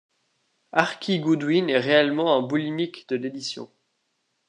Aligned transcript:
Archie 0.71 1.19
Goodwin 1.19 1.67
est 1.69 1.77
réellement 1.77 2.35
un 2.35 2.41
boulimique 2.41 3.07
de 3.09 3.17
l'édition. 3.17 3.69